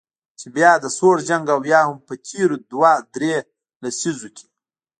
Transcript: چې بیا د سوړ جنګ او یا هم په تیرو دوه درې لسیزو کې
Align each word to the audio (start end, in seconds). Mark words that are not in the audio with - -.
چې 0.39 0.47
بیا 0.55 0.71
د 0.79 0.85
سوړ 0.97 1.15
جنګ 1.29 1.45
او 1.55 1.59
یا 1.73 1.81
هم 1.87 1.97
په 2.07 2.13
تیرو 2.27 2.57
دوه 2.71 2.91
درې 3.15 3.33
لسیزو 3.83 4.29
کې 4.37 4.47